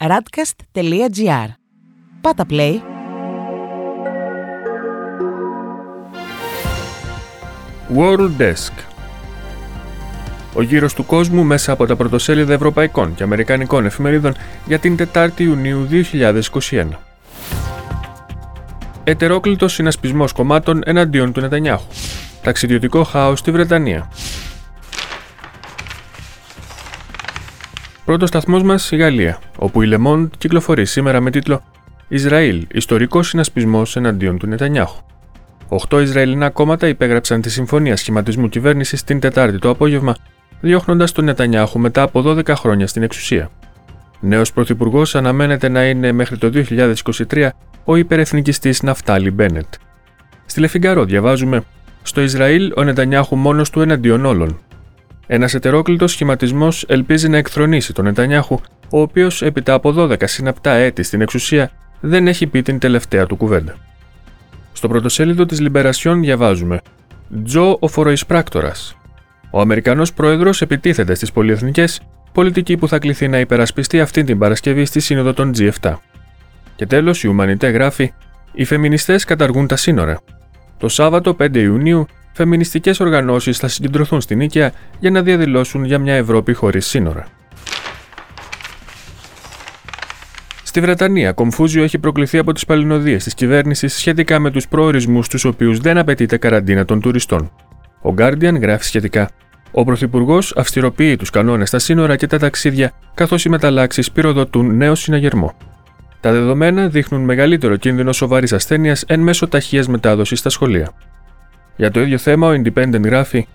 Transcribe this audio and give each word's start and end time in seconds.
radcast.gr. 0.00 1.48
Πάτα 2.20 2.44
play. 2.50 2.74
World 7.96 8.30
Desk 8.38 8.72
Ο 10.54 10.62
γύρος 10.62 10.94
του 10.94 11.06
κόσμου 11.06 11.44
μέσα 11.44 11.72
από 11.72 11.86
τα 11.86 11.96
πρωτοσέλιδα 11.96 12.52
ευρωπαϊκών 12.52 13.14
και 13.14 13.22
αμερικανικών 13.22 13.86
εφημερίδων 13.86 14.34
για 14.66 14.78
την 14.78 14.96
4η 15.14 15.40
Ιουνίου 15.40 15.88
2021. 16.70 16.86
Ετερόκλητος 19.04 19.72
συνασπισμός 19.72 20.32
κομμάτων 20.32 20.80
εναντίον 20.84 21.32
του 21.32 21.40
Νετανιάχου. 21.40 21.86
Ταξιδιωτικό 22.42 23.04
χάος 23.04 23.38
στη 23.38 23.50
Βρετανία. 23.50 24.10
Πρώτος 28.08 28.28
σταθμός 28.28 28.62
μας 28.62 28.90
η 28.90 28.96
Γαλλία, 28.96 29.38
όπου 29.58 29.82
η 29.82 29.86
Λεμόντ 29.86 30.32
κυκλοφορεί 30.38 30.86
σήμερα 30.86 31.20
με 31.20 31.30
τίτλο 31.30 31.62
Ισραήλ, 32.08 32.66
ιστορικός 32.72 33.28
συνασπισμός 33.28 33.96
εναντίον 33.96 34.38
του 34.38 34.46
Νετανιάχου. 34.46 35.02
Οχτώ 35.68 36.00
Ισραηλινά 36.00 36.50
κόμματα 36.50 36.88
υπέγραψαν 36.88 37.40
τη 37.40 37.50
συμφωνία 37.50 37.96
σχηματισμού 37.96 38.48
κυβέρνησης 38.48 39.04
την 39.04 39.20
Τετάρτη 39.20 39.58
το 39.58 39.70
απόγευμα, 39.70 40.16
διώχνοντας 40.60 41.12
τον 41.12 41.24
Νετανιάχου 41.24 41.78
μετά 41.78 42.02
από 42.02 42.22
12 42.26 42.54
χρόνια 42.54 42.86
στην 42.86 43.02
εξουσία. 43.02 43.50
Νέος 44.20 44.52
πρωθυπουργός 44.52 45.14
αναμένεται 45.14 45.68
να 45.68 45.84
είναι 45.84 46.12
μέχρι 46.12 46.38
το 46.38 46.50
2023 47.28 47.48
ο 47.84 47.96
υπερεθνικιστής 47.96 48.82
Ναφτάλη 48.82 49.30
Μπένετ. 49.30 49.74
Στη 50.46 50.60
Λεφιγκαρό 50.60 51.04
διαβάζουμε: 51.04 51.62
Στο 52.02 52.20
Ισραήλ 52.20 52.72
ο 52.76 52.84
Νετανιάχου 52.84 53.36
μόνος 53.36 53.70
του 53.70 53.80
εναντίον 53.80 54.24
όλων. 54.24 54.58
Ένας 55.30 55.54
ετερόκλητος 55.54 56.12
σχηματισμός 56.12 56.84
ελπίζει 56.88 57.28
να 57.28 57.36
εκθρονήσει 57.36 57.92
τον 57.92 58.04
Νετανιάχου, 58.04 58.60
ο 58.90 59.00
οποίος 59.00 59.42
έπειτα 59.42 59.74
από 59.74 59.94
12 59.96 60.26
συναπτά 60.26 60.70
έτη 60.70 61.02
στην 61.02 61.20
εξουσία 61.20 61.70
δεν 62.00 62.26
έχει 62.26 62.46
πει 62.46 62.62
την 62.62 62.78
τελευταία 62.78 63.26
του 63.26 63.36
κουβέντα. 63.36 63.74
Στο 64.72 64.88
πρωτοσέλιδο 64.88 65.46
της 65.46 65.60
Λιμπερασιόν 65.60 66.20
διαβάζουμε: 66.20 66.80
Τζο 67.44 67.76
ο 67.80 67.88
φοροεισπράκτορας. 67.88 68.96
Ο 69.50 69.60
Αμερικανός 69.60 70.12
πρόεδρος 70.12 70.62
επιτίθεται 70.62 71.14
στις 71.14 71.32
πολυεθνικές, 71.32 72.00
πολιτική 72.32 72.76
που 72.76 72.88
θα 72.88 72.98
κληθεί 72.98 73.28
να 73.28 73.38
υπερασπιστεί 73.38 74.00
αυτή 74.00 74.24
την 74.24 74.38
Παρασκευή 74.38 74.84
στη 74.84 75.00
Σύνοδο 75.00 75.32
των 75.32 75.52
G7. 75.58 75.94
Και 76.76 76.86
τέλος, 76.86 77.22
η 77.22 77.28
Ουμανιτέ 77.28 77.68
γράφει: 77.68 78.12
Οι 78.52 78.64
φεμινιστές 78.64 79.24
καταργούν 79.24 79.66
τα 79.66 79.76
σύνορα. 79.76 80.20
Το 80.78 80.88
Σάββατο 80.88 81.36
5 81.38 81.54
Ιουνίου, 81.54 82.06
φεμινιστικές 82.38 83.00
οργανώσεις 83.00 83.58
θα 83.58 83.68
συγκεντρωθούν 83.68 84.20
στην 84.20 84.38
Νίκαια 84.38 84.72
για 84.98 85.10
να 85.10 85.22
διαδηλώσουν 85.22 85.84
για 85.84 85.98
μια 85.98 86.14
Ευρώπη 86.14 86.52
χωρίς 86.52 86.86
σύνορα. 86.86 87.26
Στη 90.62 90.80
Βρετανία, 90.80 91.32
κομφούζιο 91.32 91.82
έχει 91.82 91.98
προκληθεί 91.98 92.38
από 92.38 92.52
τις 92.52 92.64
παλινοδίες 92.64 93.24
της 93.24 93.34
κυβέρνησης 93.34 93.94
σχετικά 93.94 94.38
με 94.38 94.50
τους 94.50 94.68
προορισμούς 94.68 95.26
στου 95.26 95.50
οποίους 95.54 95.78
δεν 95.78 95.98
απαιτείται 95.98 96.36
καραντίνα 96.36 96.84
των 96.84 97.00
τουριστών. 97.00 97.50
Ο 98.02 98.14
Guardian 98.18 98.60
γράφει 98.60 98.84
σχετικά. 98.84 99.30
Ο 99.70 99.84
Πρωθυπουργός 99.84 100.56
αυστηροποιεί 100.56 101.16
τους 101.16 101.30
κανόνες 101.30 101.68
στα 101.68 101.78
σύνορα 101.78 102.16
και 102.16 102.26
τα 102.26 102.38
ταξίδια, 102.38 102.92
καθώς 103.14 103.44
οι 103.44 103.48
μεταλλάξεις 103.48 104.12
πυροδοτούν 104.12 104.76
νέο 104.76 104.94
συναγερμό. 104.94 105.54
Τα 106.20 106.32
δεδομένα 106.32 106.88
δείχνουν 106.88 107.24
μεγαλύτερο 107.24 107.76
κίνδυνο 107.76 108.12
σοβαρής 108.12 108.52
ασθένειας 108.52 109.02
εν 109.02 109.20
μέσω 109.20 109.48
ταχείας 109.48 109.88
μετάδοσης 109.88 110.38
στα 110.38 110.48
σχολεία. 110.48 110.90
Για 111.78 111.90
το 111.90 112.00
ίδιο 112.00 112.18
θέμα, 112.18 112.48
ο 112.48 112.52
Independent 112.52 113.02
γράφει: 113.04 113.46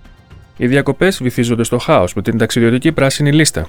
Οι 0.57 0.67
διακοπές 0.67 1.23
βυθίζονται 1.23 1.63
στο 1.63 1.77
χάος 1.77 2.13
με 2.13 2.21
την 2.21 2.38
ταξιδιωτική 2.38 2.91
πράσινη 2.91 3.31
λίστα. 3.31 3.67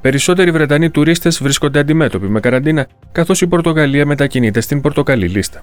Περισσότεροι 0.00 0.50
Βρετανοί 0.50 0.90
τουρίστες 0.90 1.42
βρίσκονται 1.42 1.78
αντιμέτωποι 1.78 2.26
με 2.26 2.40
καραντίνα, 2.40 2.86
καθώς 3.12 3.40
η 3.40 3.46
Πορτογαλία 3.46 4.06
μετακινείται 4.06 4.60
στην 4.60 4.80
πορτοκαλί 4.80 5.28
λίστα. 5.28 5.62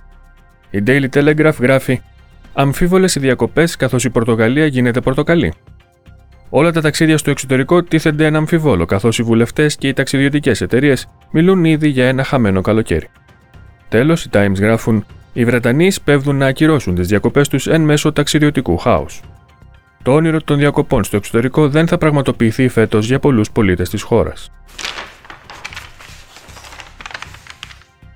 Η 0.69 0.83
Daily 0.87 1.05
Telegraph 1.13 1.59
γράφει: 1.59 2.01
Αμφίβολες 2.53 3.15
οι 3.15 3.19
διακοπές 3.19 3.75
καθώς 3.75 4.03
η 4.03 4.09
Πορτογαλία 4.09 4.65
γίνεται 4.65 5.01
πορτοκαλί. 5.01 5.53
Όλα 6.49 6.71
τα 6.71 6.81
ταξίδια 6.81 7.17
στο 7.17 7.31
εξωτερικό 7.31 7.83
τίθενται 7.83 8.25
ένα 8.25 8.37
αμφιβόλο, 8.37 8.85
καθώς 8.85 9.19
οι 9.19 9.23
βουλευτές 9.23 9.75
και 9.75 9.87
οι 9.87 9.93
ταξιδιωτικές 9.93 10.61
εταιρείες 10.61 11.07
μιλούν 11.31 11.65
ήδη 11.65 11.87
για 11.87 12.07
ένα 12.07 12.23
χαμένο 12.23 12.61
καλοκαίρι. 12.61 13.07
Τέλος, 13.89 14.25
οι 14.25 14.29
Times 14.33 14.55
γράφουν: 14.59 15.05
Οι 15.33 15.45
Βρετανοί 15.45 15.91
σπέβδουν 15.91 16.35
να 16.35 16.45
ακυρώσουν 16.45 16.95
τις 16.95 17.07
διακοπές 17.07 17.47
τους 17.47 17.67
εν 17.67 17.81
μέσω 17.81 18.11
ταξιδιωτικού 18.11 18.77
χάους. 18.77 19.21
Το 20.03 20.13
όνειρο 20.13 20.41
των 20.41 20.57
διακοπών 20.57 21.03
στο 21.03 21.17
εξωτερικό 21.17 21.69
δεν 21.69 21.87
θα 21.87 21.97
πραγματοποιηθεί 21.97 22.67
φέτος 22.67 23.05
για 23.07 23.19
πολλούς 23.19 23.51
πολίτες 23.51 23.89
της 23.89 24.01
χώρας. 24.01 24.51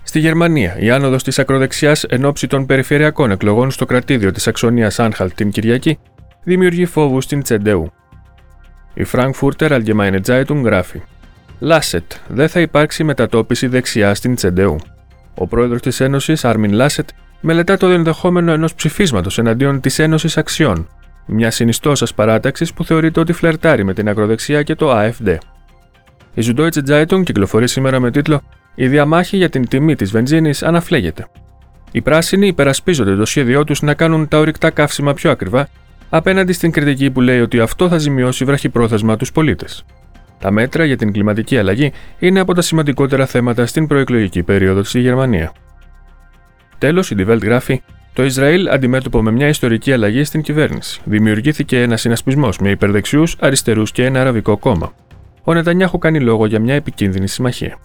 Στη 0.03 0.19
Γερμανία, 0.19 0.77
η 0.79 0.89
άνοδος 0.89 1.23
της 1.23 1.39
ακροδεξιάς 1.39 2.03
εν 2.03 2.25
ώψη 2.25 2.47
των 2.47 2.65
περιφερειακών 2.65 3.31
εκλογών 3.31 3.71
στο 3.71 3.85
κρατήδιο 3.85 4.31
της 4.31 4.47
Αξονίας 4.47 4.99
Άνχαλ 4.99 5.31
την 5.33 5.51
Κυριακή 5.51 5.99
δημιουργεί 6.43 6.85
φόβους 6.85 7.23
στην 7.23 7.41
Τσεντεού. 7.41 7.91
Η 8.93 9.05
Frankfurter 9.11 9.69
Allgemeine 9.69 10.19
Zeitung 10.25 10.61
γράφει: 10.63 11.01
Λάσετ, 11.59 12.11
δεν 12.27 12.49
θα 12.49 12.59
υπάρξει 12.59 13.03
μετατόπιση 13.03 13.67
δεξιά 13.67 14.13
στην 14.13 14.35
Τσεντεού. 14.35 14.77
Ο 15.39 15.47
πρόεδρος 15.47 15.81
της 15.81 15.99
Ένωσης, 15.99 16.45
Άρμιν 16.45 16.73
Λάσετ, 16.73 17.09
μελετά 17.41 17.77
το 17.77 17.87
ενδεχόμενο 17.87 18.51
ενός 18.51 18.75
ψηφίσματος 18.75 19.37
εναντίον 19.37 19.81
της 19.81 19.99
Ένωσης 19.99 20.37
Αξιών, 20.37 20.87
μια 21.25 21.51
συνιστόσα 21.51 22.07
παράταξης 22.15 22.73
που 22.73 22.83
θεωρείται 22.83 23.19
ότι 23.19 23.33
φλερτάρει 23.33 23.83
με 23.83 23.93
την 23.93 24.09
ακροδεξιά 24.09 24.63
και 24.63 24.75
το 24.75 24.91
AFD. 24.91 25.37
Η 26.33 26.41
Süddeutsche 26.45 26.87
Zeitung 26.89 27.23
κυκλοφορεί 27.23 27.67
σήμερα 27.67 27.99
με 27.99 28.11
τίτλο 28.11 28.41
Η 28.75 28.87
διαμάχη 28.87 29.37
για 29.37 29.49
την 29.49 29.67
τιμή 29.67 29.95
της 29.95 30.11
βενζίνης 30.11 30.63
αναφλέγεται. 30.63 31.27
Οι 31.91 32.01
πράσινοι 32.01 32.47
υπερασπίζονται 32.47 33.15
το 33.15 33.25
σχέδιό 33.25 33.63
τους 33.63 33.81
να 33.81 33.93
κάνουν 33.93 34.27
τα 34.27 34.39
ορυκτά 34.39 34.69
καύσιμα 34.69 35.13
πιο 35.13 35.31
ακριβά, 35.31 35.67
απέναντι 36.09 36.53
στην 36.53 36.71
κριτική 36.71 37.11
που 37.11 37.21
λέει 37.21 37.39
ότι 37.39 37.59
αυτό 37.59 37.87
θα 37.87 37.97
ζημιώσει 37.97 38.45
βραχυπρόθεσμα 38.45 39.17
τους 39.17 39.31
πολίτες. 39.31 39.85
Τα 40.39 40.51
μέτρα 40.51 40.85
για 40.85 40.97
την 40.97 41.11
κλιματική 41.11 41.57
αλλαγή 41.57 41.91
είναι 42.19 42.39
από 42.39 42.53
τα 42.53 42.61
σημαντικότερα 42.61 43.25
θέματα 43.25 43.65
στην 43.65 43.87
προεκλογική 43.87 44.43
περίοδο 44.43 44.83
στη 44.83 44.99
Γερμανία. 44.99 45.51
Τέλος, 46.77 47.11
η 47.11 47.15
Die 47.17 47.29
Welt 47.29 47.41
γράφει: 47.43 47.81
Το 48.13 48.23
Ισραήλ 48.23 48.67
αντιμέτωπο 48.69 49.21
με 49.21 49.31
μια 49.31 49.47
ιστορική 49.47 49.93
αλλαγή 49.93 50.23
στην 50.23 50.41
κυβέρνηση. 50.41 51.01
Δημιουργήθηκε 51.03 51.81
ένα 51.81 51.97
συνασπισμός 51.97 52.57
με 52.59 52.69
υπερδεξιούς, 52.69 53.35
αριστερούς 53.39 53.91
και 53.91 54.05
ένα 54.05 54.21
αραβικό 54.21 54.57
κόμμα. 54.57 54.93
Ο 55.43 55.53
Νετανιάχου 55.53 55.97
κάνει 55.97 56.19
λόγο 56.19 56.45
για 56.45 56.59
μια 56.59 56.75
επικίνδυνη 56.75 57.27
συμμαχία. 57.27 57.77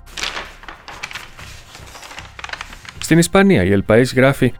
Στην 2.99 3.19
Ισπανία, 3.19 3.65
η 3.65 3.73
Ελπαή 3.73 4.03
γράφει: 4.03 4.53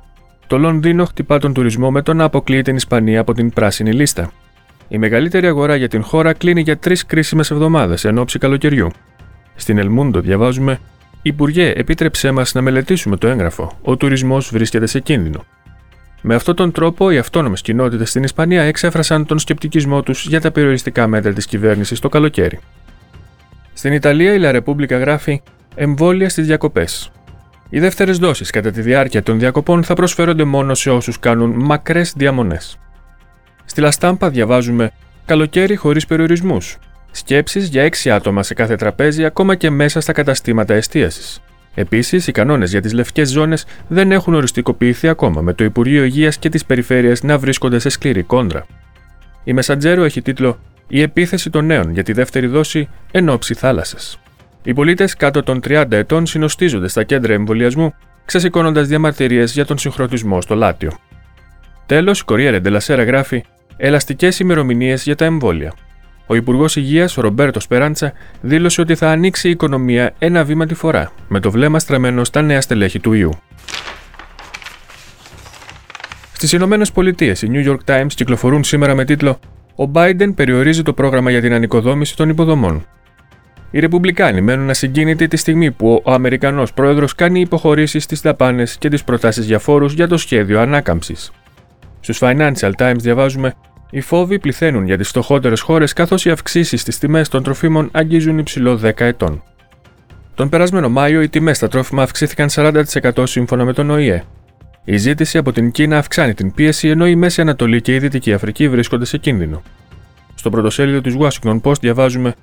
Το 0.47 0.59
Λονδίνο 0.59 1.05
χτυπά 1.05 1.39
τον 1.39 1.53
τουρισμό 1.53 1.91
με 1.91 2.03
το 2.03 2.15
να 2.15 2.25
αποκλείει 2.25 2.63
την 2.63 2.77
Ισπανία 2.77 3.21
από 3.21 3.33
την 3.33 3.53
πράσινη 3.53 3.93
λίστα. 3.93 4.33
Η 4.93 4.99
μεγαλύτερη 4.99 5.47
αγορά 5.47 5.77
για 5.77 5.89
την 5.89 6.03
χώρα 6.03 6.33
κλείνει 6.33 6.61
για 6.61 6.77
τρεις 6.77 7.07
κρίσιμες 7.07 7.51
εβδομάδες 7.51 8.05
εν 8.05 8.19
ώψη 8.19 8.39
καλοκαιριού. 8.39 8.91
Στην 9.55 9.79
Ελμούντο 9.79 10.21
διαβάζουμε: 10.21 10.79
Υπουργέ, 11.23 11.73
επίτρεψέ 11.77 12.31
μας 12.31 12.55
να 12.55 12.61
μελετήσουμε 12.61 13.17
το 13.17 13.29
έγγραφο. 13.29 13.79
Ο 13.83 13.97
τουρισμός 13.97 14.51
βρίσκεται 14.51 14.87
σε 14.87 15.01
κίνδυνο. 15.01 15.45
Με 16.23 16.35
αυτόν 16.35 16.55
τον 16.55 16.73
τρόπο, 16.73 17.11
οι 17.11 17.19
αυτόνομες 17.19 17.61
κοινότητες 17.61 18.09
στην 18.09 18.23
Ισπανία 18.23 18.63
εξέφρασαν 18.63 19.27
τον 19.27 19.39
σκεπτικισμό 19.39 20.03
τους 20.03 20.27
για 20.27 20.41
τα 20.41 20.51
περιοριστικά 20.51 21.07
μέτρα 21.07 21.33
της 21.33 21.47
κυβέρνησης 21.47 21.99
το 21.99 22.09
καλοκαίρι. 22.09 22.59
Στην 23.73 23.93
Ιταλία, 23.93 24.35
η 24.35 24.39
Λα 24.39 24.53
Ρεπούμπλικα 24.53 24.99
γράφει 24.99 25.43
εμβόλια 25.75 26.29
στις 26.29 26.47
διακοπές. 26.47 27.13
Οι 27.69 27.81
δεύτερες 27.81 28.19
δόσεις 28.19 28.51
κατά 28.51 28.71
τη 28.71 28.81
διάρκεια 28.81 29.23
των 29.23 29.39
διακοπών 29.39 29.85
θα 29.85 29.95
προσφέρονται 29.95 30.45
μόνο 30.45 30.75
σε 30.75 30.91
όσους 30.91 31.19
κάνουν 31.19 31.51
μακρές 31.51 32.13
διαμονές. 32.17 32.77
Στη 33.65 33.81
Λαστάμπα 33.81 34.31
διαβάζουμε 34.31 34.91
Καλοκαίρι 35.25 35.77
χωρίς 35.77 36.07
περιορισμούς. 36.07 36.79
Σκέψεις 37.11 37.69
για 37.69 37.83
6 37.83 38.11
άτομα 38.11 38.43
σε 38.43 38.55
κάθε 38.55 38.77
τραπέζι, 38.77 39.25
ακόμα 39.25 39.55
και 39.55 39.71
μέσα 39.71 40.01
στα 40.01 40.13
καταστήματα 40.13 40.75
εστίασης. 40.75 41.41
Επίσης, 41.75 42.27
οι 42.27 42.33
κανόνες 42.33 42.71
για 42.71 42.81
τις 42.81 42.93
λευκές 42.93 43.31
ζώνες 43.31 43.67
δεν 43.89 44.13
έχουν 44.13 44.35
οριστικοποιηθεί 44.35 45.09
ακόμα, 45.09 45.41
με 45.41 45.53
το 45.53 45.65
Υπουργείο 45.65 46.05
Υγείας 46.05 46.39
και 46.39 46.49
τις 46.49 46.65
Περιφέρειες 46.65 47.23
να 47.23 47.39
βρίσκονται 47.39 47.79
σε 47.79 47.89
σκληρή 47.89 48.23
κόντρα. 48.23 48.67
Η 49.45 49.53
Μεσαντζέρο 49.53 50.05
έχει 50.05 50.23
τίτλο 50.23 50.59
Η 50.89 51.01
επίθεση 51.01 51.51
των 51.51 51.67
νέων 51.67 51.91
για 51.93 52.03
τη 52.03 52.13
δεύτερη 52.13 52.47
δόση 52.47 52.89
εν 53.11 53.29
ώψη 53.29 53.55
θάλασσας. 53.55 54.19
Οι 54.63 54.73
πολίτες 54.73 55.17
κάτω 55.17 55.43
των 55.43 55.61
30 55.61 55.85
ετών 55.91 56.27
συνοστίζονται 56.27 56.89
στα 56.89 57.03
κέντρα 57.03 57.33
εμβολιασμού, 57.33 57.95
ξεσηκώνοντας 58.25 58.89
διαμαρτυρίες 58.89 59.53
για 59.53 59.65
τον 59.65 59.79
συγχρονισμό 59.79 60.41
στο 60.41 60.55
Λάτιο. 60.55 60.93
Τέλος, 61.87 62.21
η 62.21 62.25
Κοριέρε 62.25 62.61
Ντελασέρα 62.61 63.05
γράφει 63.05 63.45
ελαστικές 63.77 64.39
ημερομηνίες 64.39 65.03
για 65.05 65.17
τα 65.17 65.25
εμβόλια. 65.25 65.73
Ο 66.27 66.35
Υπουργός 66.35 66.77
Υγείας, 66.77 67.15
Ρομπέρτος 67.15 67.63
Σπεράντσα, 67.63 68.13
δήλωσε 68.41 68.81
ότι 68.81 68.95
θα 68.95 69.11
ανοίξει 69.11 69.49
η 69.49 69.51
οικονομία 69.51 70.15
ένα 70.19 70.45
βήμα 70.45 70.67
τη 70.67 70.75
φορά, 70.75 71.13
με 71.29 71.41
το 71.41 71.51
βλέμμα 71.51 71.79
στραμμένο 71.79 72.25
στα 72.25 72.43
νέα 72.43 72.61
στελέχη 72.61 73.01
του 73.01 73.13
ιού. 73.13 73.31
Στις 76.33 76.53
Ηνωμένες 76.53 76.93
Πολιτείες, 76.93 77.43
οι 77.43 77.49
New 77.53 77.69
York 77.69 77.95
Times 77.95 78.13
κυκλοφορούν 78.15 78.65
σήμερα 78.65 78.95
με 78.95 79.05
τίτλο 79.05 79.39
Ο 79.77 79.91
Biden 79.93 80.33
περιορίζει 80.35 80.83
το 80.83 80.93
πρόγραμμα 80.93 81.31
για 81.31 81.41
την 81.41 81.53
ανοικοδόμηση 81.53 82.17
των 82.17 82.29
υποδομών. 82.29 82.87
Οι 83.71 83.79
Ρεπουμπλικάνοι 83.79 84.41
μένουν 84.41 84.71
ασυγκίνητοι 84.71 85.29
τη 85.29 85.37
στιγμή 85.37 85.71
που 85.71 86.03
ο 86.05 86.13
Αμερικανός 86.13 86.73
πρόεδρος 86.73 87.15
κάνει 87.15 87.41
υποχωρήσεις 87.41 88.05
στις 88.05 88.21
δαπάνες 88.21 88.77
και 88.77 88.89
τις 88.89 89.05
προτάσεις 89.05 89.47
για 89.47 89.59
φόρους 89.59 89.93
για 89.93 90.09
το 90.09 90.17
σχέδιο 90.17 90.61
ανάκαμψης. 90.61 91.33
Στους 92.03 92.19
Financial 92.23 92.71
Times 92.77 92.99
διαβάζουμε 92.99 93.55
οι 93.91 94.01
φόβοι 94.01 94.39
πληθαίνουν 94.39 94.85
για 94.85 94.99
τις 94.99 95.09
φτωχότερες 95.09 95.61
χώρες 95.61 95.93
καθώς 95.93 96.25
οι 96.25 96.31
αυξήσεις 96.31 96.81
στις 96.81 96.99
τιμές 96.99 97.29
των 97.29 97.43
τροφίμων 97.43 97.89
αγγίζουν 97.93 98.39
υψηλό 98.39 98.81
10 98.83 99.01
ετών. 99.01 99.43
Τον 100.35 100.49
περασμένο 100.49 100.89
Μάιο 100.89 101.23
οι 101.23 101.29
τιμές 101.29 101.57
στα 101.57 101.69
τρόφιμα 101.69 102.03
αυξήθηκαν 102.03 102.49
40% 102.51 103.23
σύμφωνα 103.23 103.65
με 103.65 103.73
τον 103.73 103.91
ΟΗΕ. 103.91 104.25
Η 104.85 104.97
ζήτηση 104.97 105.39
από 105.39 105.53
την 105.53 105.71
Κίνα 105.71 105.99
αυξάνει 105.99 106.35
την 106.35 106.55
πίεση 106.55 106.89
ενώ 106.89 107.07
η 107.07 107.15
Μέση 107.15 107.41
Ανατολή 107.41 107.81
και 107.81 107.95
η 107.95 107.99
Δυτική 107.99 108.33
Αφρική 108.33 108.69
βρίσκονται 108.69 109.05
σε 109.05 109.19
κίνδυνο. 109.19 109.63
Στο 110.35 110.51
πρωτοσέλιδο 110.51 111.01
της 111.01 111.17
Washington 111.19 111.61
Post 111.61 111.81
διαβάζουμε 111.81 112.35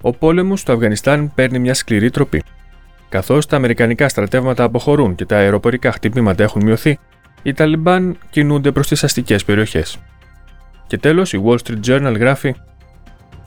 Ο 0.00 0.12
πόλεμος 0.12 0.60
στο 0.60 0.72
Αφγανιστάν 0.72 1.32
παίρνει 1.34 1.58
μια 1.58 1.74
σκληρή 1.74 2.10
τροπή. 2.10 2.42
Καθώς 3.08 3.46
τα 3.46 3.56
Αμερικανικά 3.56 4.08
στρατεύματα 4.08 4.64
αποχωρούν 4.64 5.14
και 5.14 5.24
τα 5.24 5.36
αεροπορικά 5.36 5.92
χτυπήματα 5.92 6.42
έχουν 6.42 6.62
μειωθεί, 6.64 6.98
οι 7.44 7.52
Ταλιμπάν 7.52 8.16
κινούνται 8.30 8.72
προς 8.72 8.88
τις 8.88 9.04
αστικές 9.04 9.44
περιοχές. 9.44 9.98
Και 10.86 10.98
τέλος, 10.98 11.32
η 11.32 11.42
Wall 11.44 11.56
Street 11.64 11.80
Journal 11.86 12.16
γράφει: 12.18 12.54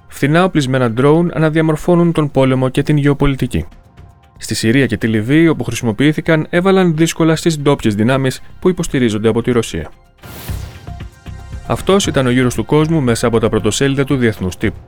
Φθηνά 0.07 0.43
οπλισμένα 0.43 0.91
ντρόουν 0.91 1.31
αναδιαμορφώνουν 1.33 2.11
τον 2.11 2.31
πόλεμο 2.31 2.69
και 2.69 2.83
την 2.83 2.97
γεωπολιτική. 2.97 3.65
Στη 4.37 4.55
Συρία 4.55 4.85
και 4.85 4.97
τη 4.97 5.07
Λιβύη, 5.07 5.47
όπου 5.49 5.63
χρησιμοποιήθηκαν, 5.63 6.47
έβαλαν 6.49 6.95
δύσκολα 6.95 7.35
στις 7.35 7.59
ντόπιες 7.59 7.95
δυνάμεις 7.95 8.41
που 8.59 8.69
υποστηρίζονται 8.69 9.29
από 9.29 9.41
τη 9.41 9.51
Ρωσία. 9.51 9.91
Αυτός 11.67 12.07
ήταν 12.07 12.25
ο 12.25 12.29
γύρος 12.29 12.55
του 12.55 12.65
κόσμου 12.65 13.01
μέσα 13.01 13.27
από 13.27 13.39
τα 13.39 13.49
πρωτοσέλιδα 13.49 14.03
του 14.03 14.15
Διεθνούς 14.15 14.57
Τύπου. 14.57 14.79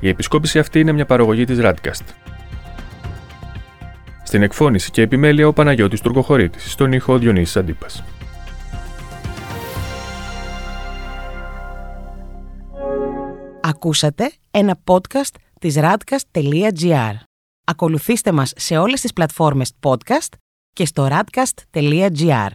Η 0.00 0.08
επισκόπηση 0.08 0.58
αυτή 0.58 0.80
είναι 0.80 0.92
μια 0.92 1.06
παραγωγή 1.06 1.44
της 1.44 1.58
Radcast. 1.62 2.29
Στην 4.30 4.42
εκφώνηση 4.42 4.90
και 4.90 5.02
επιμέλεια 5.02 5.46
ο 5.46 5.52
Παναγιώτης 5.52 6.00
Τουρκοχωρήτης, 6.00 6.70
στον 6.70 6.92
ήχο 6.92 7.18
Διονύσης 7.18 7.56
Αντίπας. 7.56 8.04
Ακούσατε 13.62 14.32
ένα 14.50 14.80
podcast 14.84 15.34
της 15.60 15.76
radcast.gr. 15.78 17.14
Ακολουθήστε 17.64 18.32
μας 18.32 18.52
σε 18.56 18.76
όλες 18.76 19.00
τις 19.00 19.12
πλατφόρμες 19.12 19.72
podcast 19.80 20.32
και 20.72 20.84
στο 20.84 21.08
radcast.gr. 21.10 22.50